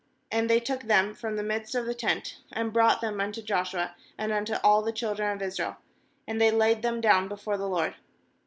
•^And 0.35 0.47
they 0.47 0.59
took 0.59 0.81
them 0.81 1.13
from 1.13 1.35
the 1.35 1.43
midst 1.43 1.75
of 1.75 1.85
the 1.85 1.93
tent, 1.93 2.39
and 2.51 2.73
brought 2.73 3.01
them 3.01 3.21
unto 3.21 3.39
Joshua, 3.43 3.93
and 4.17 4.31
unto 4.31 4.55
all 4.63 4.81
the 4.81 4.91
children 4.91 5.31
of 5.37 5.43
Israel; 5.43 5.77
and 6.27 6.41
they 6.41 6.49
laid 6.49 6.81
them 6.81 7.01
down 7.01 7.27
before 7.27 7.55
the 7.55 7.69
LORD. 7.69 7.93